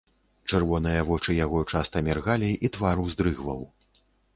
Чырвоныя 0.51 1.01
вочы 1.11 1.37
яго 1.45 1.63
часта 1.71 2.03
міргалі, 2.11 2.51
і 2.67 2.77
твар 2.79 3.07
уздрыгваў. 3.09 3.67